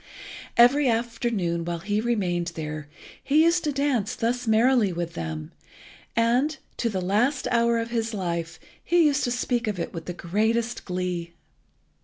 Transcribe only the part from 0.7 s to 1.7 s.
afternoon